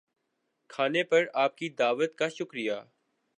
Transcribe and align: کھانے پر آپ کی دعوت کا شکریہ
کھانے 0.69 1.03
پر 1.03 1.25
آپ 1.33 1.57
کی 1.57 1.69
دعوت 1.69 2.15
کا 2.15 2.27
شکریہ 2.29 2.73